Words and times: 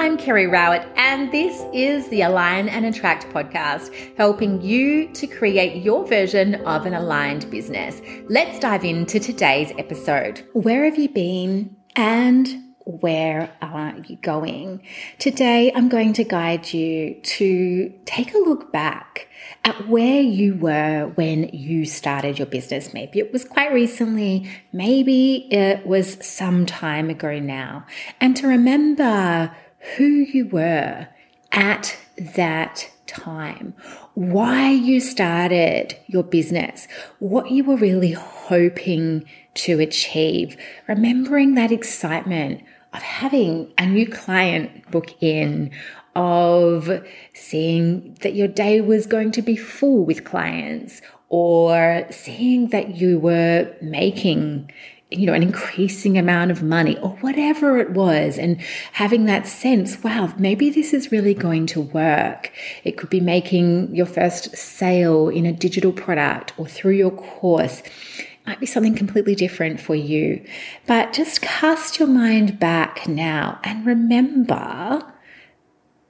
I'm 0.00 0.16
Kerry 0.16 0.46
Rowett, 0.46 0.88
and 0.96 1.30
this 1.30 1.62
is 1.74 2.08
the 2.08 2.22
Align 2.22 2.70
and 2.70 2.86
Attract 2.86 3.28
podcast, 3.34 3.92
helping 4.16 4.62
you 4.62 5.12
to 5.12 5.26
create 5.26 5.82
your 5.82 6.06
version 6.06 6.54
of 6.64 6.86
an 6.86 6.94
aligned 6.94 7.50
business. 7.50 8.00
Let's 8.26 8.58
dive 8.58 8.82
into 8.82 9.20
today's 9.20 9.72
episode. 9.76 10.42
Where 10.54 10.86
have 10.86 10.98
you 10.98 11.10
been 11.10 11.76
and 11.96 12.48
where 12.86 13.52
are 13.60 13.94
you 14.06 14.16
going? 14.16 14.80
Today, 15.18 15.70
I'm 15.74 15.90
going 15.90 16.14
to 16.14 16.24
guide 16.24 16.72
you 16.72 17.20
to 17.22 17.92
take 18.06 18.32
a 18.32 18.38
look 18.38 18.72
back 18.72 19.28
at 19.66 19.86
where 19.86 20.22
you 20.22 20.54
were 20.54 21.12
when 21.16 21.50
you 21.52 21.84
started 21.84 22.38
your 22.38 22.46
business. 22.46 22.94
Maybe 22.94 23.18
it 23.18 23.34
was 23.34 23.44
quite 23.44 23.70
recently, 23.70 24.50
maybe 24.72 25.46
it 25.52 25.86
was 25.86 26.16
some 26.26 26.64
time 26.64 27.10
ago 27.10 27.38
now, 27.38 27.84
and 28.18 28.34
to 28.38 28.46
remember 28.46 29.54
who 29.96 30.04
you 30.04 30.46
were 30.46 31.08
at 31.52 31.96
that 32.18 32.90
time, 33.06 33.74
why 34.14 34.70
you 34.70 35.00
started 35.00 35.96
your 36.06 36.22
business, 36.22 36.86
what 37.18 37.50
you 37.50 37.64
were 37.64 37.76
really 37.76 38.12
hoping 38.12 39.24
to 39.54 39.80
achieve, 39.80 40.56
remembering 40.86 41.54
that 41.54 41.72
excitement 41.72 42.62
of 42.92 43.02
having 43.02 43.72
a 43.78 43.86
new 43.86 44.06
client 44.06 44.90
book 44.90 45.14
in, 45.22 45.70
of 46.14 47.04
seeing 47.34 48.14
that 48.22 48.34
your 48.34 48.48
day 48.48 48.80
was 48.80 49.06
going 49.06 49.32
to 49.32 49.42
be 49.42 49.56
full 49.56 50.04
with 50.04 50.24
clients, 50.24 51.00
or 51.28 52.04
seeing 52.10 52.68
that 52.68 52.96
you 52.96 53.18
were 53.18 53.72
making 53.80 54.70
you 55.10 55.26
know, 55.26 55.32
an 55.32 55.42
increasing 55.42 56.16
amount 56.16 56.52
of 56.52 56.62
money 56.62 56.96
or 56.98 57.10
whatever 57.20 57.78
it 57.78 57.90
was, 57.90 58.38
and 58.38 58.60
having 58.92 59.24
that 59.26 59.46
sense, 59.46 60.02
wow, 60.04 60.32
maybe 60.38 60.70
this 60.70 60.92
is 60.92 61.10
really 61.10 61.34
going 61.34 61.66
to 61.66 61.80
work. 61.80 62.52
It 62.84 62.96
could 62.96 63.10
be 63.10 63.20
making 63.20 63.94
your 63.94 64.06
first 64.06 64.56
sale 64.56 65.28
in 65.28 65.46
a 65.46 65.52
digital 65.52 65.92
product 65.92 66.52
or 66.56 66.66
through 66.66 66.94
your 66.94 67.10
course. 67.10 67.80
It 67.80 68.46
might 68.46 68.60
be 68.60 68.66
something 68.66 68.94
completely 68.94 69.34
different 69.34 69.80
for 69.80 69.96
you. 69.96 70.44
But 70.86 71.12
just 71.12 71.42
cast 71.42 71.98
your 71.98 72.08
mind 72.08 72.60
back 72.60 73.08
now 73.08 73.58
and 73.64 73.84
remember 73.84 75.04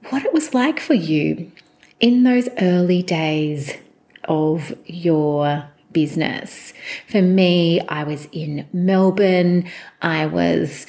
what 0.09 0.25
it 0.25 0.33
was 0.33 0.53
like 0.53 0.79
for 0.79 0.93
you 0.93 1.51
in 1.99 2.23
those 2.23 2.49
early 2.59 3.01
days 3.01 3.73
of 4.25 4.73
your 4.85 5.67
business. 5.93 6.73
For 7.07 7.21
me, 7.21 7.81
I 7.81 8.03
was 8.03 8.27
in 8.31 8.67
Melbourne. 8.73 9.69
I 10.01 10.25
was 10.25 10.85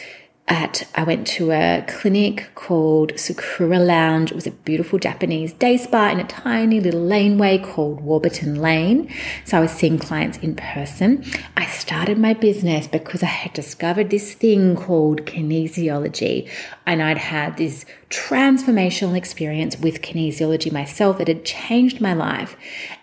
at, 0.49 0.87
I 0.97 1.05
went 1.05 1.27
to 1.29 1.53
a 1.53 1.85
clinic 1.89 2.51
called 2.57 3.19
Sakura 3.19 3.79
Lounge. 3.79 4.33
It 4.33 4.35
was 4.35 4.47
a 4.47 4.51
beautiful 4.51 4.99
Japanese 4.99 5.53
day 5.53 5.77
spa 5.77 6.11
in 6.11 6.19
a 6.19 6.25
tiny 6.25 6.81
little 6.81 7.01
laneway 7.01 7.59
called 7.59 8.01
Warburton 8.01 8.57
Lane. 8.57 9.13
So 9.45 9.59
I 9.59 9.61
was 9.61 9.71
seeing 9.71 9.99
clients 9.99 10.39
in 10.39 10.57
person. 10.57 11.25
I 11.57 11.67
started 11.67 12.19
my 12.19 12.35
business 12.35 12.89
because 12.89 13.23
I 13.23 13.27
had 13.27 13.53
discovered 13.53 14.11
this 14.11 14.35
thing 14.35 14.75
called 14.75 15.23
kinesiology. 15.27 16.51
And 16.87 17.03
I'd 17.03 17.19
had 17.19 17.57
this 17.57 17.87
transformational 18.11 19.17
experience 19.17 19.79
with 19.79 20.03
kinesiology 20.03 20.73
myself. 20.73 21.21
It 21.21 21.29
had 21.29 21.45
changed 21.45 22.01
my 22.01 22.15
life. 22.15 22.57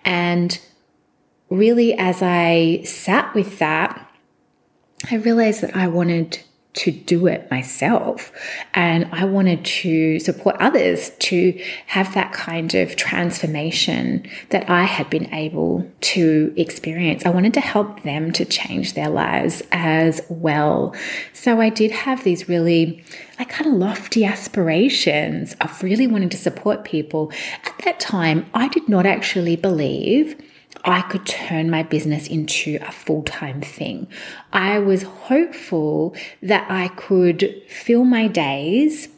And 0.03 0.59
really, 1.50 1.94
as 1.94 2.22
I 2.22 2.81
sat 2.83 3.33
with 3.33 3.59
that, 3.59 4.05
I 5.09 5.16
realized 5.16 5.61
that 5.61 5.75
I 5.75 5.88
wanted 5.88 6.39
to 6.72 6.92
do 6.92 7.25
it 7.25 7.50
myself. 7.50 8.31
And 8.73 9.09
I 9.11 9.25
wanted 9.25 9.66
to 9.66 10.20
support 10.20 10.55
others 10.59 11.11
to 11.20 11.59
have 11.88 12.14
that 12.14 12.31
kind 12.31 12.73
of 12.75 12.95
transformation 12.95 14.30
that 14.52 14.70
I 14.70 14.83
had 14.83 15.09
been 15.09 15.33
able 15.33 15.89
to 16.02 16.53
experience. 16.55 17.25
I 17.25 17.31
wanted 17.31 17.55
to 17.55 17.59
help 17.59 18.04
them 18.04 18.32
to 18.33 18.45
change 18.45 18.93
their 18.93 19.09
lives 19.09 19.64
as 19.71 20.21
well. 20.30 20.95
So 21.33 21.59
I 21.59 21.70
did 21.70 21.92
have 21.92 22.23
these 22.23 22.48
really 22.48 23.04
like 23.39 23.49
kind 23.49 23.67
of 23.67 23.73
lofty 23.73 24.23
aspirations 24.23 25.55
of 25.61 25.82
really 25.82 26.05
wanting 26.05 26.30
to 26.30 26.38
support 26.38 26.83
people. 26.83 27.32
At 27.65 27.73
that 27.83 27.99
time, 27.99 28.45
I 28.54 28.67
did 28.67 28.88
not 28.88 29.05
actually 29.08 29.55
believe 29.55 30.39
I 30.86 31.02
could 31.02 31.26
turn 31.26 31.70
my 31.70 31.84
business 31.84 32.28
into 32.28 32.80
a 32.82 32.92
full 32.92 33.23
time 33.23 33.62
thing. 33.62 34.08
I 34.54 34.80
was 34.80 35.04
hopeful 35.04 36.16
that 36.42 36.70
I 36.70 36.90
could 36.90 37.64
fill 37.67 38.04
my 38.04 38.28
days. 38.28 39.10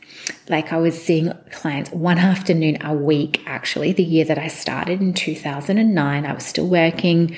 Like 0.49 0.71
I 0.71 0.77
was 0.77 1.01
seeing 1.01 1.33
clients 1.51 1.91
one 1.91 2.17
afternoon 2.17 2.77
a 2.81 2.93
week, 2.93 3.41
actually, 3.45 3.91
the 3.93 4.03
year 4.03 4.25
that 4.25 4.37
I 4.37 4.47
started 4.47 5.01
in 5.01 5.13
2009. 5.13 6.25
I 6.25 6.33
was 6.33 6.45
still 6.45 6.67
working 6.67 7.35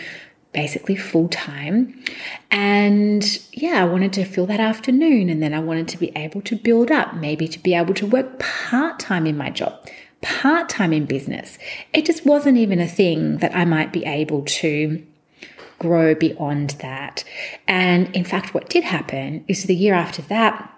basically 0.54 0.96
full 0.96 1.28
time. 1.30 2.04
And 2.52 3.24
yeah, 3.52 3.82
I 3.82 3.86
wanted 3.86 4.14
to 4.14 4.26
fill 4.26 4.46
that 4.48 4.60
afternoon. 4.60 5.30
And 5.30 5.42
then 5.42 5.54
I 5.54 5.60
wanted 5.60 5.88
to 5.90 5.98
be 5.98 6.12
able 6.16 6.42
to 6.44 6.56
build 6.56 6.92
up, 6.92 7.16
maybe 7.16 7.48
to 7.48 7.60
be 7.60 7.74
able 7.74 7.94
to 7.96 8.06
work 8.06 8.40
part 8.40 9.00
time 9.00 9.26
in 9.26 9.36
my 9.38 9.50
job 9.50 9.88
part 10.24 10.70
time 10.70 10.94
in 10.94 11.06
business. 11.06 11.60
It 11.94 12.06
just 12.06 12.26
wasn't 12.26 12.58
even 12.58 12.80
a 12.80 12.88
thing 12.88 13.38
that 13.38 13.56
I 13.56 13.66
might 13.66 13.94
be 13.94 14.06
able 14.06 14.44
to 14.44 15.06
grow 15.80 16.16
beyond 16.16 16.72
that. 16.82 17.24
And 17.68 18.14
in 18.16 18.24
fact, 18.24 18.54
what 18.54 18.70
did 18.70 18.84
happen 18.84 19.44
is 19.48 19.66
the 19.66 19.76
year 19.76 19.94
after 19.94 20.22
that, 20.24 20.73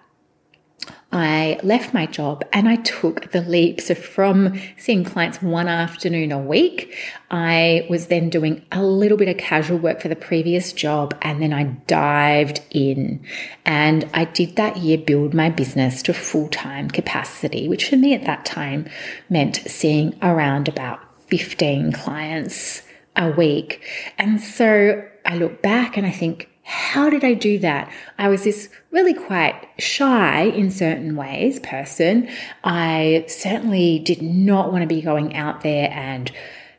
I 1.15 1.61
left 1.63 1.93
my 1.93 2.07
job 2.07 2.43
and 2.51 2.67
I 2.67 2.75
took 2.75 3.31
the 3.31 3.41
leap. 3.41 3.79
So, 3.79 3.95
from 3.95 4.59
seeing 4.77 5.05
clients 5.05 5.41
one 5.41 5.69
afternoon 5.69 6.33
a 6.33 6.39
week, 6.39 6.93
I 7.31 7.87
was 7.89 8.07
then 8.07 8.29
doing 8.29 8.65
a 8.73 8.83
little 8.83 9.17
bit 9.17 9.29
of 9.29 9.37
casual 9.37 9.77
work 9.77 10.01
for 10.01 10.09
the 10.09 10.15
previous 10.17 10.73
job 10.73 11.17
and 11.21 11.41
then 11.41 11.53
I 11.53 11.63
dived 11.87 12.59
in. 12.69 13.25
And 13.65 14.09
I 14.13 14.25
did 14.25 14.57
that 14.57 14.77
year 14.77 14.97
build 14.97 15.33
my 15.33 15.49
business 15.49 16.03
to 16.03 16.13
full 16.13 16.49
time 16.49 16.89
capacity, 16.89 17.69
which 17.69 17.89
for 17.89 17.95
me 17.95 18.13
at 18.13 18.25
that 18.25 18.45
time 18.45 18.89
meant 19.29 19.55
seeing 19.67 20.17
around 20.21 20.67
about 20.67 20.99
15 21.29 21.93
clients 21.93 22.81
a 23.15 23.31
week. 23.31 23.81
And 24.17 24.41
so 24.41 25.07
I 25.25 25.37
look 25.37 25.61
back 25.61 25.95
and 25.95 26.05
I 26.05 26.11
think, 26.11 26.49
how 26.65 27.11
did 27.11 27.23
I 27.23 27.35
do 27.35 27.59
that? 27.59 27.91
I 28.17 28.27
was 28.27 28.43
this 28.43 28.69
really 28.89 29.13
quite 29.13 29.69
shy 29.77 30.41
in 30.41 30.71
certain 30.71 31.15
ways 31.15 31.59
person. 31.59 32.27
I 32.63 33.25
certainly 33.27 33.99
did 33.99 34.23
not 34.23 34.71
want 34.71 34.81
to 34.81 34.87
be 34.87 35.01
going 35.01 35.35
out 35.35 35.61
there 35.61 35.91
and 35.91 36.31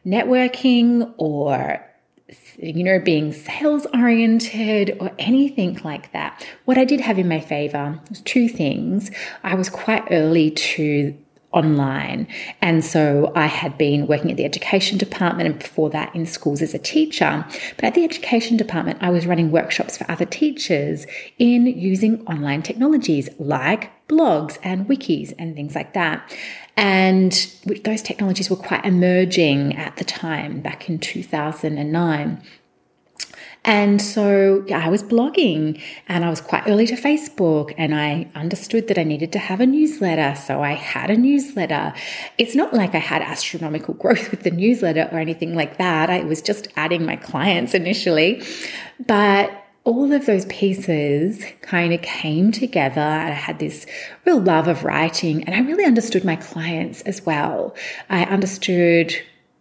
networking 0.05 1.15
or 1.19 1.87
you 2.59 2.83
know, 2.83 2.99
being 2.99 3.33
sales 3.33 3.87
oriented 3.95 4.97
or 4.99 5.13
anything 5.19 5.79
like 5.85 6.11
that. 6.13 6.45
What 6.65 6.79
I 6.79 6.85
did 6.85 7.01
have 7.01 7.19
in 7.19 7.29
my 7.29 7.39
favor 7.39 8.01
was 8.09 8.21
two 8.23 8.49
things. 8.49 9.11
I 9.45 9.55
was 9.55 9.69
quite 9.69 10.05
early 10.11 10.51
to 10.51 11.17
online. 11.57 12.29
And 12.61 12.85
so 12.85 13.33
I 13.35 13.47
had 13.47 13.77
been 13.77 14.07
working 14.07 14.31
at 14.31 14.37
the 14.37 14.45
education 14.45 14.99
department 14.99 15.49
and 15.49 15.59
before 15.59 15.91
that 15.91 16.15
in 16.15 16.27
schools 16.27 16.63
as 16.63 16.75
a 16.75 16.79
teacher. 16.79 17.45
But 17.77 17.85
at 17.85 17.95
the 17.95 18.05
education 18.05 18.57
department, 18.57 18.99
I 19.01 19.11
was 19.11 19.27
running 19.27 19.51
workshops 19.51 19.97
for 19.97 20.09
other 20.11 20.27
teachers 20.27 21.07
in 21.39 21.67
using 21.67 22.25
online 22.27 22.63
technologies 22.63 23.29
like 23.39 23.91
blogs 24.07 24.59
and 24.63 24.87
wikis 24.87 25.33
and 25.39 25.57
things 25.57 25.75
like 25.75 25.95
that. 25.95 26.31
And 26.77 27.33
those 27.85 28.03
technologies 28.03 28.51
were 28.51 28.57
quite 28.57 28.85
emerging 28.85 29.77
at 29.77 29.97
the 29.97 30.05
time 30.05 30.61
back 30.61 30.89
in 30.89 30.99
2009. 30.99 32.43
And 33.67 34.01
so 34.01 34.65
yeah, 34.69 34.79
I 34.79 34.89
was 34.89 35.03
blogging 35.03 35.83
and 36.09 36.25
I 36.25 36.31
was 36.31 36.41
quite 36.41 36.69
early 36.69 36.87
to 36.87 36.95
Facebook 36.95 37.75
and 37.77 37.95
I 37.95 38.29
understood 38.37 38.87
that 38.89 38.97
I 38.97 39.03
needed 39.03 39.33
to 39.33 39.41
have 39.41 39.61
a 39.61 39.67
newsletter. 39.67 40.37
So 40.41 40.63
I 40.63 40.73
had 40.73 41.11
a 41.11 41.17
newsletter. 41.17 41.93
It's 42.39 42.55
not 42.55 42.73
like 42.73 42.95
I 42.95 42.99
had 42.99 43.23
astronomical 43.23 43.95
growth 44.03 44.31
with 44.31 44.45
the 44.45 44.53
newsletter 44.53 45.09
or 45.11 45.19
anything 45.19 45.57
like 45.57 45.79
that. 45.79 46.09
I 46.09 46.21
was 46.21 46.41
just 46.41 46.69
adding 46.77 47.05
my 47.05 47.17
clients 47.17 47.75
initially. 47.75 48.41
But 49.05 49.51
all 49.83 50.13
of 50.13 50.27
those 50.27 50.45
pieces 50.47 51.45
kind 51.61 51.93
of 51.93 52.03
came 52.03 52.53
together 52.53 53.01
and 53.01 53.33
I 53.33 53.37
had 53.37 53.59
this 53.59 53.87
real 54.25 54.41
love 54.41 54.69
of 54.69 54.85
writing 54.85 55.45
and 55.45 55.55
I 55.55 55.61
really 55.61 55.85
understood 55.85 56.25
my 56.25 56.37
clients 56.37 57.03
as 57.03 57.25
well. 57.27 57.75
I 58.11 58.25
understood 58.25 59.15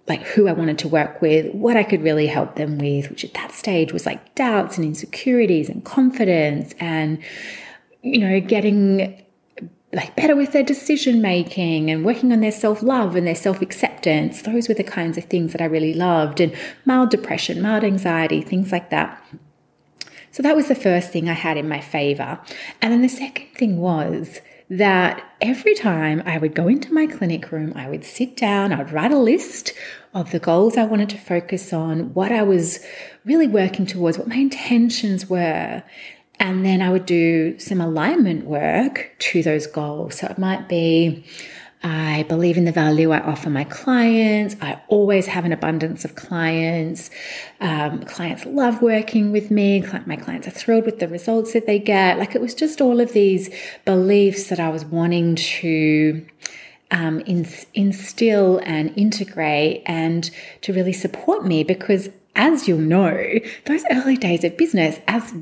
like 0.07 0.21
who 0.21 0.47
I 0.47 0.53
wanted 0.53 0.77
to 0.79 0.87
work 0.87 1.21
with, 1.21 1.53
what 1.53 1.77
I 1.77 1.83
could 1.83 2.03
really 2.03 2.27
help 2.27 2.55
them 2.55 2.77
with, 2.77 3.09
which 3.09 3.25
at 3.25 3.33
that 3.33 3.51
stage 3.51 3.91
was 3.91 4.05
like 4.05 4.35
doubts 4.35 4.77
and 4.77 4.85
insecurities 4.85 5.67
and 5.67 5.83
confidence 5.83 6.75
and, 6.79 7.19
you 8.01 8.19
know, 8.19 8.39
getting 8.39 9.23
like 9.93 10.15
better 10.15 10.35
with 10.35 10.51
their 10.51 10.63
decision 10.63 11.21
making 11.21 11.89
and 11.89 12.05
working 12.05 12.31
on 12.31 12.41
their 12.41 12.51
self 12.51 12.83
love 12.83 13.15
and 13.15 13.25
their 13.25 13.33
self 13.33 13.61
acceptance. 13.61 14.43
Those 14.43 14.67
were 14.67 14.75
the 14.75 14.83
kinds 14.83 15.17
of 15.17 15.23
things 15.25 15.53
that 15.53 15.61
I 15.61 15.65
really 15.65 15.93
loved 15.93 16.39
and 16.39 16.53
mild 16.85 17.09
depression, 17.09 17.61
mild 17.61 17.83
anxiety, 17.83 18.41
things 18.41 18.71
like 18.71 18.91
that. 18.91 19.19
So 20.31 20.43
that 20.43 20.55
was 20.55 20.67
the 20.67 20.75
first 20.75 21.11
thing 21.11 21.29
I 21.29 21.33
had 21.33 21.57
in 21.57 21.69
my 21.69 21.79
favor. 21.79 22.39
And 22.81 22.91
then 22.91 23.01
the 23.01 23.07
second 23.07 23.47
thing 23.55 23.77
was 23.77 24.41
that 24.69 25.23
every 25.41 25.75
time 25.75 26.23
I 26.25 26.37
would 26.37 26.55
go 26.55 26.67
into 26.67 26.93
my 26.93 27.05
clinic 27.05 27.51
room, 27.51 27.73
I 27.75 27.89
would 27.89 28.03
sit 28.03 28.35
down, 28.35 28.73
I 28.73 28.77
would 28.77 28.91
write 28.91 29.11
a 29.11 29.17
list 29.17 29.73
of 30.13 30.31
the 30.31 30.39
goals 30.39 30.77
I 30.77 30.85
wanted 30.85 31.09
to 31.09 31.17
focus 31.17 31.71
on, 31.71 32.13
what 32.13 32.31
I 32.31 32.41
was 32.41 32.79
really 33.25 33.47
working 33.47 33.85
towards, 33.85 34.17
what 34.17 34.27
my 34.27 34.37
intentions 34.37 35.29
were. 35.29 35.83
And 36.39 36.65
then 36.65 36.81
I 36.81 36.89
would 36.89 37.05
do 37.05 37.57
some 37.59 37.79
alignment 37.79 38.45
work 38.45 39.15
to 39.19 39.43
those 39.43 39.67
goals. 39.67 40.15
So 40.19 40.27
it 40.27 40.37
might 40.37 40.67
be, 40.67 41.25
I 41.83 42.23
believe 42.23 42.57
in 42.57 42.65
the 42.65 42.71
value 42.71 43.11
I 43.11 43.19
offer 43.19 43.49
my 43.49 43.63
clients. 43.65 44.55
I 44.61 44.81
always 44.87 45.27
have 45.27 45.45
an 45.45 45.51
abundance 45.51 46.03
of 46.03 46.15
clients. 46.15 47.11
Um, 47.59 48.03
clients 48.03 48.45
love 48.45 48.81
working 48.81 49.31
with 49.31 49.51
me. 49.51 49.83
My 50.05 50.15
clients 50.15 50.47
are 50.47 50.51
thrilled 50.51 50.85
with 50.85 50.99
the 50.99 51.07
results 51.07 51.53
that 51.53 51.67
they 51.67 51.77
get. 51.77 52.17
Like 52.17 52.33
it 52.33 52.41
was 52.41 52.55
just 52.55 52.81
all 52.81 52.99
of 52.99 53.13
these 53.13 53.49
beliefs 53.85 54.49
that 54.49 54.59
I 54.59 54.69
was 54.69 54.83
wanting 54.83 55.35
to 55.35 56.25
um, 56.91 57.19
instill 57.21 58.59
and 58.63 58.93
integrate 58.97 59.83
and 59.85 60.29
to 60.61 60.73
really 60.73 60.93
support 60.93 61.45
me 61.45 61.63
because 61.63 62.09
as 62.35 62.67
you'll 62.67 62.79
know, 62.79 63.39
those 63.65 63.83
early 63.91 64.17
days 64.17 64.43
of 64.43 64.57
business, 64.57 64.99
as 65.07 65.33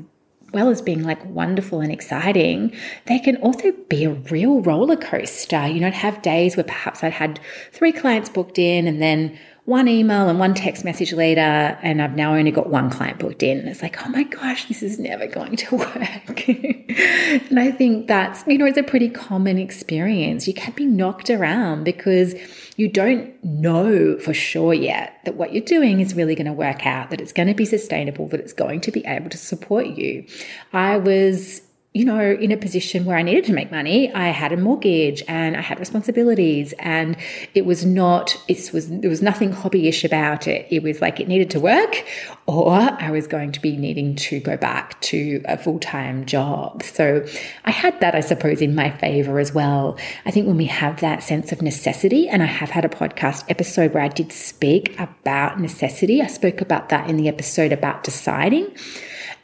well 0.54 0.70
as 0.70 0.80
being 0.80 1.02
like 1.02 1.24
wonderful 1.26 1.80
and 1.80 1.92
exciting, 1.92 2.72
they 3.06 3.18
can 3.18 3.36
also 3.38 3.72
be 3.88 4.04
a 4.04 4.10
real 4.10 4.62
roller 4.62 4.96
coaster. 4.96 5.66
You 5.66 5.80
know, 5.80 5.88
I'd 5.88 5.94
have 5.94 6.22
days 6.22 6.56
where 6.56 6.64
perhaps 6.64 7.02
I'd 7.02 7.12
had 7.12 7.40
three 7.72 7.92
clients 7.92 8.30
booked 8.30 8.58
in 8.58 8.86
and 8.86 9.02
then 9.02 9.38
one 9.64 9.88
email 9.88 10.28
and 10.28 10.38
one 10.38 10.52
text 10.52 10.84
message 10.84 11.12
later, 11.14 11.40
and 11.40 12.02
I've 12.02 12.14
now 12.14 12.34
only 12.34 12.50
got 12.50 12.68
one 12.68 12.90
client 12.90 13.18
booked 13.18 13.42
in. 13.42 13.66
It's 13.66 13.80
like, 13.80 14.04
oh 14.04 14.10
my 14.10 14.24
gosh, 14.24 14.68
this 14.68 14.82
is 14.82 14.98
never 14.98 15.26
going 15.26 15.56
to 15.56 15.76
work. 15.76 16.48
and 16.48 17.58
I 17.58 17.70
think 17.70 18.06
that's, 18.06 18.44
you 18.46 18.58
know, 18.58 18.66
it's 18.66 18.76
a 18.76 18.82
pretty 18.82 19.08
common 19.08 19.56
experience. 19.56 20.46
You 20.46 20.52
can 20.52 20.74
be 20.74 20.84
knocked 20.84 21.30
around 21.30 21.84
because 21.84 22.34
you 22.76 22.88
don't 22.88 23.32
know 23.42 24.18
for 24.18 24.34
sure 24.34 24.74
yet 24.74 25.18
that 25.24 25.36
what 25.36 25.54
you're 25.54 25.64
doing 25.64 26.00
is 26.00 26.14
really 26.14 26.34
going 26.34 26.46
to 26.46 26.52
work 26.52 26.86
out, 26.86 27.08
that 27.08 27.22
it's 27.22 27.32
going 27.32 27.48
to 27.48 27.54
be 27.54 27.64
sustainable, 27.64 28.28
that 28.28 28.40
it's 28.40 28.52
going 28.52 28.82
to 28.82 28.92
be 28.92 29.02
able 29.06 29.30
to 29.30 29.38
support 29.38 29.86
you. 29.86 30.26
I 30.74 30.98
was 30.98 31.62
you 31.94 32.04
know, 32.04 32.32
in 32.32 32.50
a 32.50 32.56
position 32.56 33.04
where 33.04 33.16
I 33.16 33.22
needed 33.22 33.44
to 33.44 33.52
make 33.52 33.70
money. 33.70 34.12
I 34.12 34.30
had 34.30 34.50
a 34.50 34.56
mortgage 34.56 35.22
and 35.28 35.56
I 35.56 35.60
had 35.60 35.78
responsibilities 35.78 36.74
and 36.80 37.16
it 37.54 37.64
was 37.66 37.86
not, 37.86 38.36
it 38.48 38.72
was, 38.72 38.88
there 38.88 39.08
was 39.08 39.22
nothing 39.22 39.52
hobbyish 39.52 40.02
about 40.02 40.48
it. 40.48 40.66
It 40.70 40.82
was 40.82 41.00
like 41.00 41.20
it 41.20 41.28
needed 41.28 41.50
to 41.50 41.60
work 41.60 42.04
or 42.46 42.72
I 42.72 43.12
was 43.12 43.28
going 43.28 43.52
to 43.52 43.60
be 43.60 43.76
needing 43.76 44.16
to 44.16 44.40
go 44.40 44.56
back 44.56 45.00
to 45.02 45.40
a 45.44 45.56
full 45.56 45.78
time 45.78 46.26
job. 46.26 46.82
So 46.82 47.24
I 47.64 47.70
had 47.70 48.00
that, 48.00 48.16
I 48.16 48.20
suppose, 48.20 48.60
in 48.60 48.74
my 48.74 48.90
favor 48.90 49.38
as 49.38 49.54
well. 49.54 49.96
I 50.26 50.32
think 50.32 50.48
when 50.48 50.56
we 50.56 50.66
have 50.66 51.00
that 51.00 51.22
sense 51.22 51.52
of 51.52 51.62
necessity, 51.62 52.28
and 52.28 52.42
I 52.42 52.46
have 52.46 52.70
had 52.70 52.84
a 52.84 52.88
podcast 52.88 53.44
episode 53.48 53.94
where 53.94 54.02
I 54.02 54.08
did 54.08 54.32
speak 54.32 54.98
about 54.98 55.60
necessity, 55.60 56.20
I 56.22 56.26
spoke 56.26 56.60
about 56.60 56.88
that 56.88 57.08
in 57.08 57.18
the 57.18 57.28
episode 57.28 57.70
about 57.70 58.02
deciding. 58.02 58.76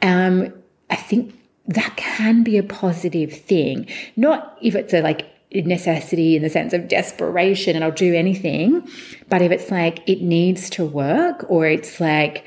Um, 0.01 0.53
I 0.89 0.97
think 0.97 1.33
that 1.73 1.95
can 1.97 2.43
be 2.43 2.57
a 2.57 2.63
positive 2.63 3.33
thing. 3.33 3.87
Not 4.15 4.57
if 4.61 4.75
it's 4.75 4.93
a 4.93 5.01
like 5.01 5.27
necessity 5.53 6.35
in 6.35 6.43
the 6.43 6.49
sense 6.49 6.73
of 6.73 6.87
desperation 6.87 7.75
and 7.75 7.83
I'll 7.83 7.91
do 7.91 8.13
anything, 8.13 8.87
but 9.29 9.41
if 9.41 9.51
it's 9.51 9.69
like 9.69 10.07
it 10.07 10.21
needs 10.21 10.69
to 10.71 10.85
work 10.85 11.45
or 11.49 11.65
it's 11.65 11.99
like 11.99 12.45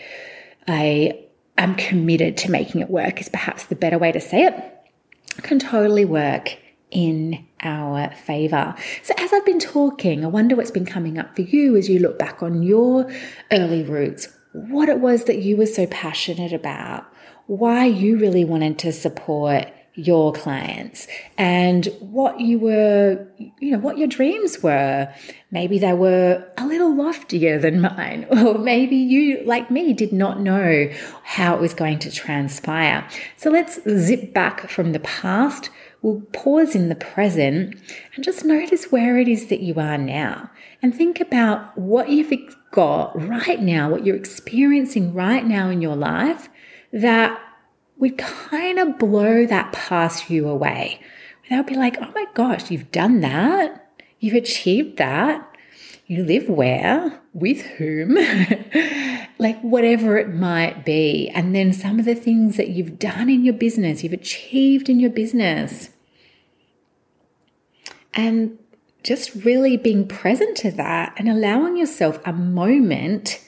I 0.67 1.19
am 1.59 1.75
committed 1.75 2.37
to 2.39 2.51
making 2.51 2.81
it 2.81 2.91
work 2.91 3.21
is 3.21 3.29
perhaps 3.29 3.65
the 3.65 3.77
better 3.77 3.99
way 3.99 4.13
to 4.13 4.21
say 4.21 4.45
it, 4.45 4.55
can 5.43 5.59
totally 5.59 6.05
work 6.05 6.57
in 6.91 7.45
our 7.61 8.11
favor. 8.13 8.75
So, 9.03 9.15
as 9.19 9.33
I've 9.33 9.45
been 9.45 9.59
talking, 9.59 10.25
I 10.25 10.29
wonder 10.29 10.55
what's 10.55 10.71
been 10.71 10.87
coming 10.87 11.19
up 11.19 11.35
for 11.35 11.43
you 11.43 11.77
as 11.77 11.89
you 11.89 11.99
look 11.99 12.19
back 12.19 12.43
on 12.43 12.63
your 12.63 13.11
early 13.51 13.83
roots, 13.83 14.29
what 14.55 14.89
it 14.89 15.01
was 15.01 15.25
that 15.25 15.39
you 15.39 15.57
were 15.57 15.67
so 15.67 15.87
passionate 15.87 16.53
about, 16.53 17.05
why 17.47 17.85
you 17.85 18.19
really 18.19 18.45
wanted 18.45 18.79
to 18.79 18.93
support 18.93 19.67
your 19.97 20.33
clients 20.33 21.07
and 21.39 21.87
what 22.01 22.41
you 22.41 22.59
were, 22.59 23.27
you 23.61 23.73
know, 23.73 23.79
what 23.79 23.99
your 23.99 24.09
dreams 24.09 24.63
were. 24.63 25.13
Maybe 25.51 25.79
they 25.79 25.93
were 25.93 26.45
a 26.57 26.67
little 26.67 26.95
loftier 26.95 27.59
than 27.59 27.81
mine, 27.97 28.27
or 28.31 28.59
maybe 28.59 28.97
you, 28.97 29.43
like 29.45 29.71
me, 29.71 29.93
did 29.93 30.13
not 30.13 30.41
know 30.41 30.89
how 31.25 31.55
it 31.55 31.61
was 31.61 31.75
going 31.75 31.99
to 32.01 32.11
transpire. 32.11 33.07
So 33.37 33.51
let's 33.51 33.81
zip 33.89 34.33
back 34.33 34.69
from 34.69 34.93
the 34.93 35.01
past. 35.01 35.69
We'll 36.05 36.21
pause 36.35 36.75
in 36.75 36.91
the 36.91 36.95
present 36.95 37.81
and 38.15 38.23
just 38.23 38.45
notice 38.45 38.93
where 38.93 39.17
it 39.17 39.27
is 39.27 39.47
that 39.47 39.61
you 39.61 39.77
are 39.77 39.97
now 39.97 40.51
and 40.83 40.95
think 40.95 41.19
about 41.19 41.79
what 41.79 42.11
you've 42.11 42.31
got 42.73 43.19
right 43.19 43.63
now, 43.63 43.89
what 43.89 44.05
you're 44.05 44.15
experiencing 44.15 45.15
right 45.15 45.47
now 45.47 45.71
in 45.71 45.81
your 45.81 45.97
life 45.97 46.51
that 46.93 47.41
would 47.97 48.19
kind 48.19 48.79
of 48.79 48.99
blow 48.99 49.47
that 49.47 49.73
past 49.73 50.29
you 50.29 50.47
away. 50.47 51.01
They'll 51.49 51.63
be 51.63 51.75
like, 51.75 51.97
oh 51.99 52.13
my 52.15 52.27
gosh, 52.35 52.71
you've 52.71 52.93
done 52.93 53.23
that. 53.23 53.91
You've 54.21 54.35
achieved 54.35 54.99
that. 54.99 55.57
You 56.07 56.23
live 56.23 56.51
where? 56.51 57.19
With 57.33 57.63
whom? 57.63 58.17
like 59.39 59.59
whatever 59.63 60.19
it 60.19 60.35
might 60.35 60.85
be. 60.85 61.31
And 61.31 61.55
then 61.55 61.73
some 61.73 61.99
of 61.99 62.05
the 62.05 62.15
things 62.15 62.59
that 62.59 62.69
you've 62.69 62.99
done 62.99 63.31
in 63.31 63.43
your 63.43 63.55
business, 63.55 64.05
you've 64.05 64.13
achieved 64.13 64.91
in 64.91 65.01
your 65.01 65.09
business. 65.09 65.89
And 68.15 68.59
just 69.03 69.35
really 69.45 69.77
being 69.77 70.09
present 70.09 70.57
to 70.57 70.71
that 70.73 71.13
and 71.17 71.29
allowing 71.29 71.77
yourself 71.77 72.19
a 72.25 72.33
moment 72.33 73.41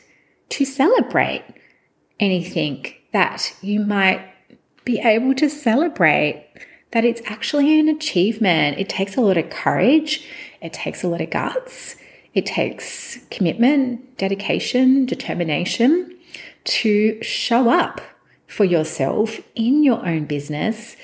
to 0.51 0.65
celebrate 0.65 1.45
anything 2.21 2.87
that 3.13 3.55
you 3.63 3.81
might 3.81 4.21
be 4.85 5.01
able 5.01 5.35
to 5.35 5.49
celebrate 5.49 6.47
that 6.93 7.05
it's 7.05 7.23
actually 7.27 7.81
an 7.81 7.89
achievement. 7.89 8.79
It 8.79 8.89
takes 8.89 9.17
a 9.17 9.21
lot 9.21 9.37
of 9.37 9.51
courage, 9.51 10.25
it 10.61 10.73
takes 10.73 11.03
a 11.03 11.09
lot 11.09 11.21
of 11.21 11.31
guts, 11.31 11.97
it 12.35 12.47
takes 12.47 13.19
commitment, 13.31 14.19
dedication, 14.19 15.07
determination 15.07 16.17
to 16.65 17.23
show 17.23 17.71
up 17.71 18.01
for 18.47 18.65
yourself 18.65 19.41
in 19.55 19.83
your 19.83 20.07
own 20.07 20.25
business 20.25 20.97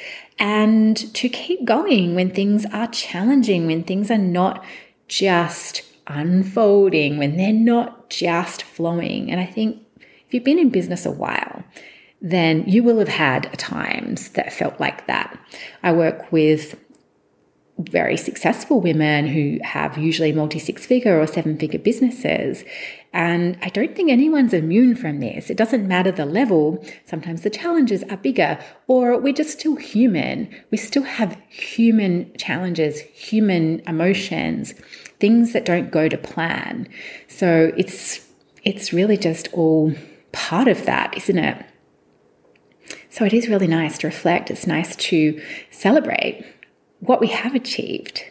and 0.43 0.97
to 1.15 1.29
keep 1.29 1.65
going 1.65 2.17
when 2.17 2.29
things 2.29 2.67
are 2.73 2.89
challenging, 2.89 3.65
when 3.69 3.85
things 3.85 4.11
are 4.11 4.19
not 4.19 4.65
just 5.07 5.83
unfolding, 6.09 7.17
when 7.17 7.37
they're 7.37 7.53
not 7.53 8.11
just 8.11 8.65
flowing. 8.65 9.31
And 9.31 9.41
I 9.41 9.47
think 9.47 9.81
if 10.27 10.35
you've 10.35 10.43
been 10.43 10.59
in 10.59 10.69
business 10.69 11.07
a 11.07 11.13
while, 11.13 11.63
then 12.21 12.65
you 12.67 12.83
will 12.83 12.99
have 12.99 13.07
had 13.07 13.57
times 13.57 14.31
that 14.31 14.53
felt 14.53 14.81
like 14.81 15.07
that. 15.07 15.39
I 15.85 15.93
work 15.93 16.33
with 16.33 16.77
very 17.79 18.17
successful 18.17 18.81
women 18.81 19.29
who 19.29 19.61
have 19.63 19.97
usually 19.97 20.33
multi 20.33 20.59
six 20.59 20.85
figure 20.85 21.21
or 21.21 21.29
seven 21.29 21.57
figure 21.57 21.79
businesses. 21.79 22.65
And 23.13 23.59
I 23.61 23.69
don't 23.69 23.95
think 23.95 24.11
anyone's 24.11 24.55
immune 24.55 24.97
from 24.97 25.21
this. 25.21 25.51
It 25.51 25.57
doesn't 25.59 25.87
matter 25.87 26.11
the 26.11 26.25
level. 26.25 26.83
Sometimes 27.05 27.43
the 27.43 27.51
challenges 27.51 28.03
are 28.05 28.17
bigger, 28.17 28.59
or 28.87 29.19
we're 29.19 29.35
just 29.35 29.59
still 29.59 29.77
human. 29.77 30.49
We 30.71 30.79
still 30.79 31.03
have 31.03 31.37
human 31.49 32.35
challenges, 32.39 33.01
human 33.01 33.81
emotions, 33.87 34.73
things 35.21 35.53
that 35.53 35.67
don't 35.67 35.91
go 35.91 36.09
to 36.09 36.17
plan. 36.17 36.89
So 37.29 37.73
it's, 37.77 38.27
it's 38.65 38.95
really 38.95 39.19
just 39.19 39.49
all 39.53 39.93
part 40.33 40.69
of 40.69 40.87
that, 40.87 41.15
isn't 41.17 41.39
it? 41.39 41.67
So 43.11 43.27
it 43.27 43.35
is 43.35 43.47
really 43.47 43.67
nice 43.67 43.99
to 43.99 44.07
reflect. 44.07 44.51
It's 44.51 44.67
nice 44.67 44.97
to 44.97 45.39
celebrate 45.71 46.47
what 47.01 47.21
we 47.21 47.27
have 47.27 47.55
achieved. 47.55 48.25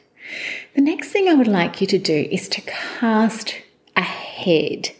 The 0.73 0.81
next 0.81 1.09
thing 1.11 1.27
I 1.27 1.35
would 1.35 1.47
like 1.47 1.81
you 1.81 1.87
to 1.87 1.99
do 1.99 2.27
is 2.31 2.49
to 2.49 2.61
cast 2.61 3.55
ahead. 4.01 4.91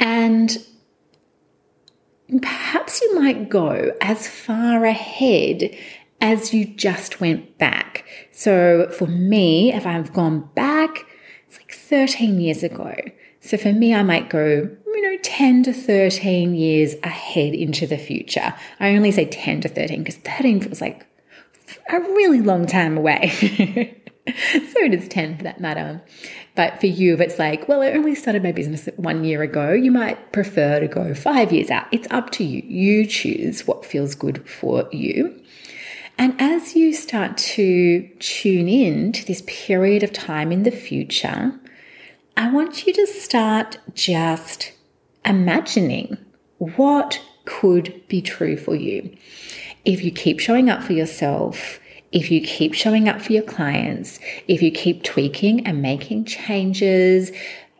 And 0.00 0.56
perhaps 2.40 3.00
you 3.00 3.20
might 3.20 3.48
go 3.48 3.92
as 4.00 4.26
far 4.26 4.84
ahead 4.84 5.76
as 6.20 6.54
you 6.54 6.64
just 6.64 7.20
went 7.20 7.58
back. 7.58 8.04
So 8.32 8.88
for 8.90 9.06
me, 9.06 9.72
if 9.72 9.86
I've 9.86 10.12
gone 10.12 10.48
back, 10.54 11.06
it's 11.46 11.58
like 11.58 11.72
13 11.72 12.40
years 12.40 12.62
ago. 12.62 12.94
So 13.40 13.58
for 13.58 13.72
me, 13.72 13.94
I 13.94 14.02
might 14.02 14.30
go, 14.30 14.68
you 14.86 15.02
know, 15.02 15.18
10 15.22 15.64
to 15.64 15.72
13 15.72 16.54
years 16.54 16.94
ahead 17.02 17.54
into 17.54 17.86
the 17.86 17.98
future. 17.98 18.54
I 18.80 18.96
only 18.96 19.10
say 19.10 19.26
10 19.26 19.60
to 19.62 19.68
13 19.68 19.98
because 19.98 20.16
13 20.16 20.60
feels 20.62 20.80
like 20.80 21.06
a 21.90 22.00
really 22.00 22.40
long 22.40 22.66
time 22.66 22.96
away. 22.96 24.00
so 24.72 24.88
does 24.88 25.08
10 25.08 25.38
for 25.38 25.44
that 25.44 25.60
matter. 25.60 26.02
But 26.54 26.80
for 26.80 26.86
you, 26.86 27.14
if 27.14 27.20
it's 27.20 27.38
like, 27.38 27.68
well, 27.68 27.82
I 27.82 27.90
only 27.90 28.14
started 28.14 28.42
my 28.42 28.52
business 28.52 28.88
one 28.96 29.24
year 29.24 29.42
ago, 29.42 29.72
you 29.72 29.90
might 29.90 30.32
prefer 30.32 30.80
to 30.80 30.88
go 30.88 31.14
five 31.14 31.52
years 31.52 31.70
out. 31.70 31.86
It's 31.92 32.08
up 32.10 32.30
to 32.32 32.44
you. 32.44 32.62
You 32.62 33.06
choose 33.06 33.66
what 33.66 33.84
feels 33.84 34.14
good 34.14 34.48
for 34.48 34.88
you. 34.92 35.40
And 36.16 36.40
as 36.40 36.76
you 36.76 36.92
start 36.94 37.36
to 37.38 38.08
tune 38.20 38.68
in 38.68 39.12
to 39.12 39.26
this 39.26 39.42
period 39.46 40.02
of 40.02 40.12
time 40.12 40.52
in 40.52 40.62
the 40.62 40.70
future, 40.70 41.52
I 42.36 42.50
want 42.50 42.86
you 42.86 42.92
to 42.92 43.06
start 43.06 43.78
just 43.94 44.72
imagining 45.24 46.16
what 46.58 47.20
could 47.44 48.02
be 48.08 48.22
true 48.22 48.56
for 48.56 48.74
you. 48.74 49.14
If 49.84 50.02
you 50.02 50.12
keep 50.12 50.40
showing 50.40 50.70
up 50.70 50.82
for 50.82 50.92
yourself, 50.92 51.80
if 52.14 52.30
you 52.30 52.40
keep 52.40 52.72
showing 52.72 53.08
up 53.08 53.20
for 53.20 53.32
your 53.32 53.42
clients, 53.42 54.20
if 54.46 54.62
you 54.62 54.70
keep 54.70 55.02
tweaking 55.02 55.66
and 55.66 55.82
making 55.82 56.24
changes, 56.24 57.32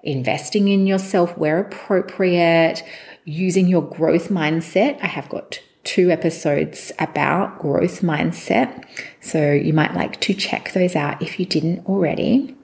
investing 0.03 0.69
in 0.69 0.89
yourself 0.89 1.39
where 1.39 1.61
appropriate, 1.61 2.83
using 3.25 3.69
your 3.69 3.83
growth 3.83 4.29
mindset. 4.29 4.99
I 5.01 5.07
have 5.07 5.29
got 5.29 5.61
two 5.85 6.11
episodes 6.11 6.91
about 6.99 7.61
growth 7.61 8.01
mindset. 8.01 8.85
So 9.21 9.53
you 9.53 9.73
might 9.73 9.95
like 9.95 10.21
to 10.23 10.35
check 10.35 10.73
those 10.73 10.97
out 10.97 11.23
if 11.23 11.39
you 11.39 11.47
didn't 11.47 11.87
already. 11.87 12.57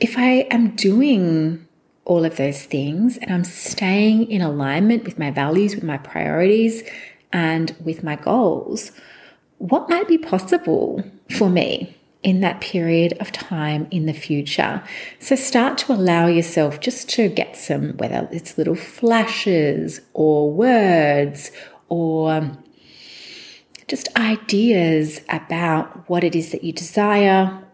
If 0.00 0.18
I 0.18 0.46
am 0.50 0.76
doing 0.76 1.66
all 2.04 2.26
of 2.26 2.36
those 2.36 2.62
things 2.62 3.16
and 3.16 3.32
I'm 3.32 3.44
staying 3.44 4.30
in 4.30 4.42
alignment 4.42 5.04
with 5.04 5.18
my 5.18 5.30
values, 5.30 5.74
with 5.74 5.84
my 5.84 5.98
priorities, 5.98 6.82
and 7.32 7.74
with 7.82 8.02
my 8.02 8.16
goals, 8.16 8.92
what 9.58 9.88
might 9.88 10.08
be 10.08 10.18
possible 10.18 11.04
for 11.36 11.50
me 11.50 11.94
in 12.22 12.40
that 12.40 12.60
period 12.60 13.16
of 13.20 13.30
time 13.30 13.86
in 13.90 14.06
the 14.06 14.12
future. 14.12 14.82
So 15.20 15.36
start 15.36 15.78
to 15.78 15.92
allow 15.92 16.26
yourself 16.26 16.80
just 16.80 17.08
to 17.10 17.28
get 17.28 17.56
some, 17.56 17.96
whether 17.96 18.28
it's 18.32 18.58
little 18.58 18.74
flashes 18.74 20.00
or 20.14 20.50
words 20.50 21.52
or 21.88 22.58
just 23.86 24.08
ideas 24.16 25.20
about 25.28 26.08
what 26.10 26.24
it 26.24 26.34
is 26.34 26.50
that 26.52 26.64
you 26.64 26.72
desire. 26.72 27.64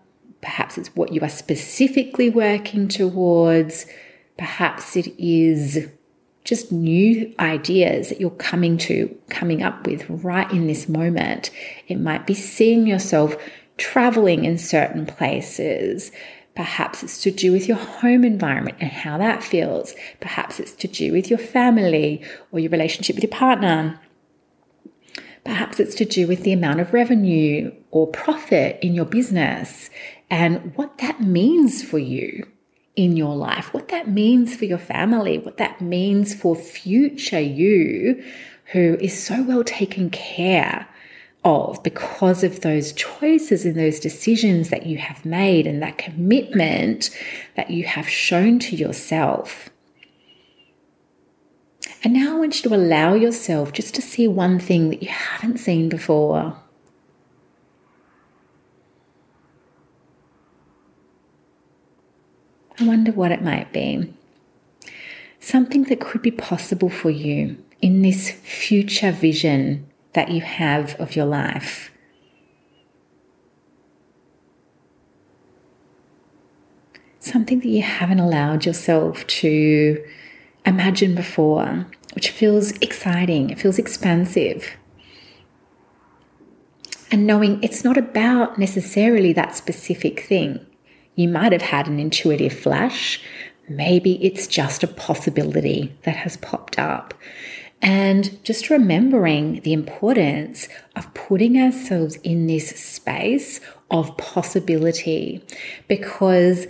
Perhaps 0.43 0.77
it's 0.79 0.95
what 0.95 1.13
you 1.13 1.21
are 1.23 1.29
specifically 1.29 2.29
working 2.29 2.87
towards. 2.87 3.87
Perhaps 4.37 4.97
it 4.97 5.09
is 5.19 5.89
just 6.45 6.71
new 6.71 7.35
ideas 7.41 8.11
that 8.11 8.21
you're 8.21 8.31
coming 8.31 8.77
to, 8.77 9.19
coming 9.31 9.63
up 9.63 9.87
with 9.87 10.09
right 10.09 10.51
in 10.53 10.67
this 10.67 10.89
moment. 10.89 11.51
It 11.89 11.97
might 11.97 12.27
be 12.27 12.35
seeing 12.35 12.87
yourself 12.87 13.37
traveling 13.79 14.45
in 14.45 14.59
certain 14.59 15.07
places. 15.07 16.13
Perhaps 16.55 17.03
it's 17.03 17.21
to 17.23 17.31
do 17.31 17.51
with 17.51 17.67
your 17.67 17.79
home 17.79 18.25
environment 18.25 18.77
and 18.79 18.91
how 18.91 19.19
that 19.19 19.43
feels. 19.43 19.95
Perhaps 20.21 20.61
it's 20.61 20.75
to 20.75 20.87
do 20.87 21.13
with 21.13 21.29
your 21.29 21.39
family 21.39 22.23
or 22.53 22.61
your 22.61 22.71
relationship 22.71 23.17
with 23.17 23.25
your 23.25 23.33
partner. 23.33 23.99
Perhaps 25.45 25.81
it's 25.81 25.95
to 25.97 26.05
do 26.05 26.27
with 26.27 26.43
the 26.43 26.53
amount 26.53 26.81
of 26.81 26.93
revenue 26.93 27.73
or 27.91 28.07
profit 28.07 28.79
in 28.83 28.95
your 28.95 29.05
business 29.05 29.91
and 30.31 30.75
what 30.77 30.99
that 30.99 31.21
means 31.21 31.83
for 31.83 31.99
you 31.99 32.47
in 32.97 33.17
your 33.17 33.35
life, 33.35 33.75
what 33.75 33.89
that 33.89 34.09
means 34.09 34.55
for 34.55 34.65
your 34.67 34.79
family, 34.79 35.39
what 35.39 35.57
that 35.57 35.81
means 35.81 36.35
for 36.35 36.55
future 36.55 37.41
you 37.41 38.25
who 38.73 38.97
is 39.01 39.21
so 39.21 39.43
well 39.43 39.65
taken 39.65 40.11
care 40.11 40.89
of 41.45 41.83
because 41.83 42.43
of 42.43 42.61
those 42.61 42.93
choices 42.93 43.67
and 43.67 43.77
those 43.77 44.01
decisions 44.01 44.71
that 44.71 44.87
you 44.87 44.97
have 44.99 45.25
made 45.25 45.67
and 45.67 45.83
that 45.83 45.99
commitment 45.99 47.11
that 47.57 47.71
you 47.71 47.85
have 47.85 48.09
shown 48.09 48.59
to 48.59 48.75
yourself. 48.75 49.69
And 52.03 52.15
now 52.15 52.37
I 52.37 52.39
want 52.39 52.63
you 52.63 52.69
to 52.69 52.77
allow 52.77 53.15
yourself 53.15 53.73
just 53.73 53.95
to 53.95 54.03
see 54.03 54.29
one 54.29 54.59
thing 54.59 54.91
that 54.91 55.03
you 55.03 55.09
haven't 55.09 55.59
seen 55.59 55.89
before. 55.89 56.57
I 62.74 62.74
wonder 62.87 63.13
what 63.13 63.33
it 63.33 63.43
might 63.43 63.73
be. 63.73 64.13
Something 65.41 65.85
that 65.85 66.01
could 66.01 66.23
be 66.23 66.31
possible 66.31 66.89
for 66.89 67.11
you 67.11 67.57
in 67.83 68.03
this 68.03 68.31
future 68.31 69.13
vision 69.13 69.87
that 70.15 70.31
you 70.31 70.41
have 70.41 70.95
of 71.01 71.15
your 71.15 71.27
life. 71.27 71.91
Something 77.21 77.61
that 77.61 77.69
you 77.69 77.83
haven't 77.83 78.21
allowed 78.21 78.65
yourself 78.65 79.27
to 79.27 80.05
imagine 80.65 81.15
before, 81.15 81.87
which 82.15 82.31
feels 82.31 82.73
exciting, 82.79 83.51
it 83.51 83.59
feels 83.59 83.79
expansive. 83.79 84.71
And 87.11 87.27
knowing 87.27 87.63
it's 87.63 87.85
not 87.85 87.97
about 87.97 88.59
necessarily 88.59 89.33
that 89.35 89.55
specific 89.55 90.21
thing. 90.21 90.67
You 91.15 91.29
might 91.29 91.53
have 91.53 91.63
had 91.63 91.87
an 91.87 92.01
intuitive 92.01 92.53
flash. 92.53 93.21
Maybe 93.69 94.25
it's 94.25 94.47
just 94.47 94.83
a 94.83 94.89
possibility 94.89 95.97
that 96.03 96.17
has 96.17 96.37
popped 96.37 96.79
up. 96.79 97.15
And 97.81 98.43
just 98.45 98.71
remembering 98.71 99.61
the 99.61 99.73
importance 99.73 100.69
of 100.97 101.13
putting 101.15 101.61
ourselves 101.61 102.17
in 102.17 102.47
this 102.47 102.71
space 102.71 103.61
of 103.91 104.17
possibility 104.17 105.45
because 105.87 106.67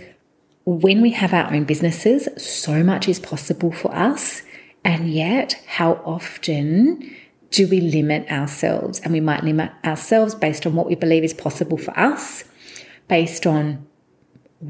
when 0.65 1.01
we 1.01 1.11
have 1.11 1.33
our 1.33 1.53
own 1.53 1.63
businesses, 1.63 2.27
so 2.37 2.83
much 2.83 3.07
is 3.07 3.19
possible 3.19 3.71
for 3.71 3.93
us. 3.95 4.41
And 4.83 5.09
yet, 5.09 5.61
how 5.67 5.93
often 6.03 7.15
do 7.51 7.67
we 7.67 7.79
limit 7.81 8.29
ourselves? 8.29 8.99
And 8.99 9.13
we 9.13 9.19
might 9.19 9.43
limit 9.43 9.71
ourselves 9.83 10.35
based 10.35 10.65
on 10.65 10.75
what 10.75 10.87
we 10.87 10.95
believe 10.95 11.23
is 11.23 11.33
possible 11.33 11.77
for 11.77 11.97
us, 11.97 12.43
based 13.07 13.47
on 13.47 13.85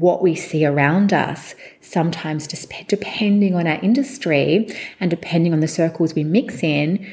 what 0.00 0.22
we 0.22 0.34
see 0.34 0.64
around 0.64 1.12
us, 1.12 1.54
sometimes 1.80 2.46
depending 2.46 3.54
on 3.54 3.66
our 3.66 3.80
industry 3.80 4.68
and 5.00 5.10
depending 5.10 5.52
on 5.52 5.60
the 5.60 5.68
circles 5.68 6.14
we 6.14 6.24
mix 6.24 6.62
in, 6.62 7.06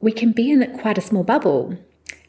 we 0.00 0.12
can 0.12 0.32
be 0.32 0.50
in 0.50 0.78
quite 0.78 0.98
a 0.98 1.02
small 1.02 1.24
bubble. 1.24 1.76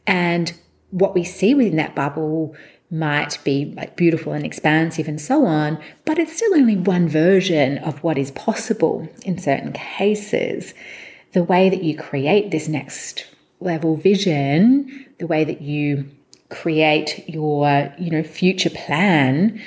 And 0.07 0.53
what 0.91 1.13
we 1.13 1.23
see 1.23 1.53
within 1.53 1.77
that 1.77 1.95
bubble 1.95 2.55
might 2.91 3.37
be 3.43 3.73
like 3.75 3.95
beautiful 3.95 4.33
and 4.33 4.45
expansive 4.45 5.07
and 5.07 5.19
so 5.19 5.45
on, 5.45 5.81
but 6.05 6.19
it's 6.19 6.35
still 6.35 6.55
only 6.55 6.77
one 6.77 7.07
version 7.07 7.77
of 7.79 8.03
what 8.03 8.17
is 8.17 8.31
possible 8.31 9.09
in 9.23 9.37
certain 9.37 9.73
cases. 9.73 10.73
The 11.33 11.43
way 11.43 11.69
that 11.69 11.83
you 11.83 11.97
create 11.97 12.51
this 12.51 12.67
next 12.67 13.25
level 13.59 13.97
vision, 13.97 15.07
the 15.19 15.27
way 15.27 15.43
that 15.43 15.61
you 15.61 16.09
create 16.49 17.27
your, 17.27 17.93
you 17.97 18.11
know, 18.11 18.23
future 18.23 18.69
plan 18.69 19.61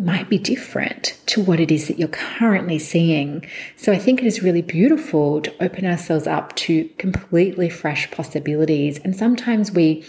might 0.00 0.30
be 0.30 0.38
different 0.38 1.18
to 1.26 1.42
what 1.42 1.60
it 1.60 1.70
is 1.70 1.88
that 1.88 1.98
you're 1.98 2.08
currently 2.08 2.78
seeing. 2.78 3.46
So 3.76 3.92
I 3.92 3.98
think 3.98 4.20
it 4.20 4.26
is 4.26 4.42
really 4.42 4.62
beautiful 4.62 5.42
to 5.42 5.62
open 5.62 5.84
ourselves 5.84 6.26
up 6.26 6.56
to 6.56 6.88
completely 6.96 7.68
fresh 7.68 8.10
possibilities. 8.10 8.98
And 8.98 9.14
sometimes 9.14 9.72
we 9.72 10.04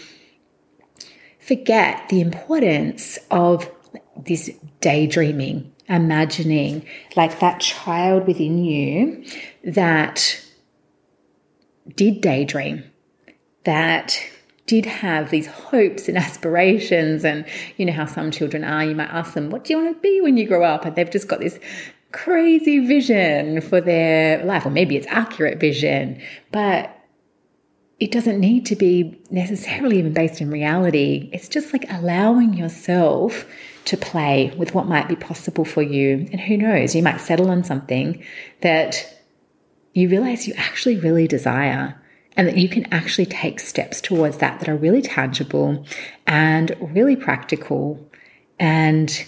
forget 1.38 2.08
the 2.08 2.20
importance 2.20 3.18
of 3.30 3.70
this 4.16 4.50
daydreaming, 4.80 5.70
imagining, 5.88 6.86
like 7.14 7.40
that 7.40 7.60
child 7.60 8.26
within 8.26 8.64
you 8.64 9.24
that 9.64 10.40
did 11.94 12.20
daydream, 12.20 12.84
that 13.64 14.18
did 14.72 14.86
have 14.86 15.28
these 15.28 15.46
hopes 15.46 16.08
and 16.08 16.16
aspirations 16.16 17.26
and 17.26 17.44
you 17.76 17.84
know 17.84 17.92
how 17.92 18.06
some 18.06 18.30
children 18.30 18.64
are 18.64 18.82
you 18.82 18.94
might 18.94 19.10
ask 19.10 19.34
them 19.34 19.50
what 19.50 19.64
do 19.64 19.74
you 19.74 19.78
want 19.78 19.94
to 19.94 20.00
be 20.00 20.22
when 20.22 20.38
you 20.38 20.48
grow 20.48 20.64
up? 20.64 20.86
And 20.86 20.96
they've 20.96 21.10
just 21.10 21.28
got 21.28 21.40
this 21.40 21.58
crazy 22.10 22.78
vision 22.78 23.60
for 23.60 23.82
their 23.82 24.42
life 24.46 24.64
or 24.64 24.70
maybe 24.70 24.96
it's 24.96 25.06
accurate 25.08 25.60
vision 25.60 26.22
but 26.52 26.98
it 28.00 28.10
doesn't 28.10 28.40
need 28.40 28.64
to 28.64 28.74
be 28.74 29.20
necessarily 29.30 29.98
even 29.98 30.14
based 30.14 30.40
in 30.40 30.50
reality. 30.50 31.28
It's 31.34 31.48
just 31.48 31.74
like 31.74 31.84
allowing 31.90 32.54
yourself 32.54 33.44
to 33.84 33.98
play 33.98 34.54
with 34.56 34.74
what 34.74 34.86
might 34.86 35.06
be 35.06 35.16
possible 35.16 35.66
for 35.66 35.82
you 35.82 36.26
and 36.32 36.40
who 36.40 36.56
knows 36.56 36.94
you 36.94 37.02
might 37.02 37.20
settle 37.20 37.50
on 37.50 37.62
something 37.62 38.24
that 38.62 39.22
you 39.92 40.08
realize 40.08 40.48
you 40.48 40.54
actually 40.56 40.96
really 40.96 41.28
desire 41.28 42.01
and 42.36 42.48
that 42.48 42.56
you 42.56 42.68
can 42.68 42.92
actually 42.92 43.26
take 43.26 43.60
steps 43.60 44.00
towards 44.00 44.38
that 44.38 44.60
that 44.60 44.68
are 44.68 44.76
really 44.76 45.02
tangible 45.02 45.84
and 46.26 46.74
really 46.80 47.16
practical 47.16 48.08
and 48.58 49.26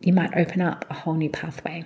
you 0.00 0.12
might 0.12 0.36
open 0.36 0.60
up 0.60 0.84
a 0.90 0.94
whole 0.94 1.14
new 1.14 1.30
pathway. 1.30 1.84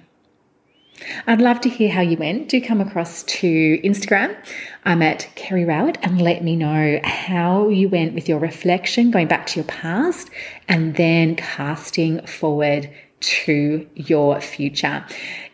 I'd 1.26 1.40
love 1.40 1.60
to 1.60 1.68
hear 1.68 1.90
how 1.90 2.00
you 2.00 2.16
went. 2.16 2.48
Do 2.48 2.60
come 2.60 2.80
across 2.80 3.22
to 3.24 3.80
Instagram. 3.84 4.36
I'm 4.84 5.02
at 5.02 5.28
Kerry 5.36 5.64
Rowett 5.64 5.98
and 6.02 6.20
let 6.20 6.42
me 6.42 6.56
know 6.56 6.98
how 7.04 7.68
you 7.68 7.88
went 7.88 8.14
with 8.14 8.28
your 8.28 8.40
reflection, 8.40 9.10
going 9.10 9.28
back 9.28 9.46
to 9.48 9.60
your 9.60 9.66
past, 9.66 10.28
and 10.66 10.96
then 10.96 11.36
casting 11.36 12.26
forward 12.26 12.90
to 13.20 13.88
your 13.94 14.40
future. 14.40 15.04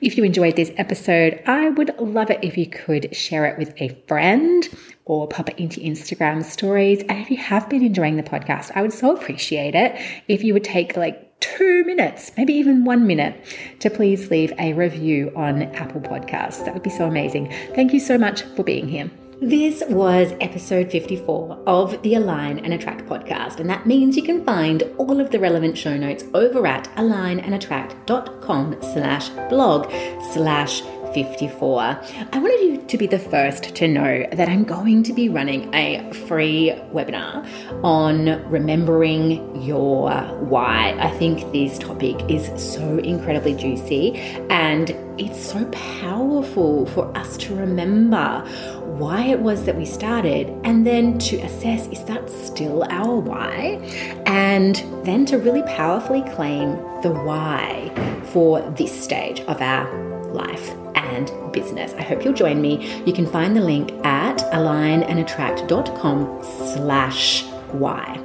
If 0.00 0.16
you 0.16 0.24
enjoyed 0.24 0.56
this 0.56 0.72
episode, 0.76 1.42
I 1.46 1.70
would 1.70 1.98
love 1.98 2.30
it 2.30 2.40
if 2.42 2.56
you 2.56 2.66
could 2.66 3.14
share 3.14 3.46
it 3.46 3.58
with 3.58 3.74
a 3.80 3.88
friend 4.06 4.68
or 5.06 5.28
pop 5.28 5.50
it 5.50 5.58
into 5.58 5.80
Instagram 5.80 6.44
stories. 6.44 7.00
And 7.08 7.18
if 7.18 7.30
you 7.30 7.36
have 7.36 7.68
been 7.68 7.84
enjoying 7.84 8.16
the 8.16 8.22
podcast, 8.22 8.72
I 8.74 8.82
would 8.82 8.92
so 8.92 9.16
appreciate 9.16 9.74
it 9.74 9.98
if 10.28 10.42
you 10.42 10.52
would 10.52 10.64
take 10.64 10.96
like 10.96 11.38
two 11.40 11.84
minutes, 11.84 12.32
maybe 12.36 12.54
even 12.54 12.84
one 12.84 13.06
minute, 13.06 13.36
to 13.80 13.90
please 13.90 14.30
leave 14.30 14.52
a 14.58 14.72
review 14.72 15.32
on 15.36 15.62
Apple 15.74 16.00
Podcasts. 16.00 16.64
That 16.64 16.74
would 16.74 16.82
be 16.82 16.90
so 16.90 17.06
amazing. 17.06 17.52
Thank 17.74 17.92
you 17.92 18.00
so 18.00 18.16
much 18.16 18.42
for 18.42 18.62
being 18.62 18.88
here. 18.88 19.10
This 19.44 19.82
was 19.90 20.32
episode 20.40 20.90
54 20.90 21.64
of 21.66 22.00
the 22.00 22.14
Align 22.14 22.60
and 22.60 22.72
Attract 22.72 23.04
podcast, 23.04 23.60
and 23.60 23.68
that 23.68 23.84
means 23.84 24.16
you 24.16 24.22
can 24.22 24.42
find 24.42 24.82
all 24.96 25.20
of 25.20 25.30
the 25.30 25.38
relevant 25.38 25.76
show 25.76 25.98
notes 25.98 26.24
over 26.32 26.66
at 26.66 26.84
alignandattract.com 26.96 28.78
slash 28.80 29.28
blog 29.50 29.92
slash 30.32 30.80
54. 31.14 31.80
I 32.32 32.38
wanted 32.38 32.60
you 32.60 32.84
to 32.88 32.98
be 32.98 33.06
the 33.06 33.20
first 33.20 33.74
to 33.76 33.86
know 33.86 34.26
that 34.32 34.48
I'm 34.48 34.64
going 34.64 35.04
to 35.04 35.12
be 35.12 35.28
running 35.28 35.72
a 35.72 36.12
free 36.26 36.72
webinar 36.92 37.46
on 37.84 38.44
remembering 38.50 39.62
your 39.62 40.10
why. 40.40 40.96
I 40.98 41.10
think 41.18 41.52
this 41.52 41.78
topic 41.78 42.16
is 42.28 42.50
so 42.60 42.98
incredibly 42.98 43.54
juicy 43.54 44.16
and 44.50 44.90
it's 45.16 45.40
so 45.40 45.64
powerful 46.00 46.86
for 46.86 47.16
us 47.16 47.36
to 47.36 47.54
remember 47.54 48.40
why 48.98 49.24
it 49.26 49.38
was 49.38 49.64
that 49.66 49.76
we 49.76 49.86
started 49.86 50.48
and 50.64 50.84
then 50.84 51.18
to 51.18 51.36
assess 51.38 51.86
is 51.88 52.02
that 52.04 52.28
still 52.28 52.82
our 52.90 53.20
why? 53.20 53.78
And 54.26 54.76
then 55.04 55.24
to 55.26 55.38
really 55.38 55.62
powerfully 55.62 56.22
claim 56.34 56.70
the 57.02 57.10
why 57.10 57.92
for 58.32 58.60
this 58.72 58.92
stage 58.92 59.40
of 59.42 59.60
our 59.60 59.88
life 60.32 60.74
business. 61.54 61.94
I 61.94 62.02
hope 62.02 62.24
you'll 62.24 62.34
join 62.34 62.60
me. 62.60 63.02
You 63.04 63.12
can 63.12 63.26
find 63.26 63.56
the 63.56 63.62
link 63.62 63.92
at 64.04 64.38
alignandattract.com 64.52 66.44
slash 66.74 67.44
why. 67.72 68.23